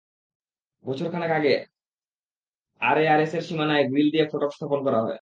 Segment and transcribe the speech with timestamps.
[0.85, 1.53] বছর খানেক আগে
[2.81, 5.09] আরএআরএসের সীমানায় গ্রিল দিয়ে ফটক স্থাপন করা হয়।